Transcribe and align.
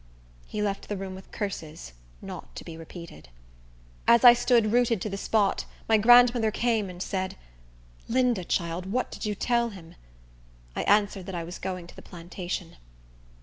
He 0.47 0.63
left 0.63 0.89
the 0.89 0.97
room 0.97 1.13
with 1.13 1.29
curses, 1.31 1.93
not 2.23 2.55
to 2.55 2.63
be 2.63 2.75
repeated. 2.75 3.29
As 4.07 4.23
I 4.23 4.33
stood 4.33 4.71
rooted 4.71 4.99
to 5.01 5.11
the 5.11 5.15
spot, 5.15 5.65
my 5.87 5.99
grandmother 5.99 6.49
came 6.49 6.89
and 6.89 7.03
said, 7.03 7.35
"Linda, 8.09 8.43
child, 8.43 8.87
what 8.87 9.11
did 9.11 9.27
you 9.27 9.35
tell 9.35 9.69
him?" 9.69 9.93
I 10.75 10.81
answered 10.85 11.27
that 11.27 11.35
I 11.35 11.43
was 11.43 11.59
going 11.59 11.85
to 11.85 11.95
the 11.95 12.01
plantation. 12.01 12.77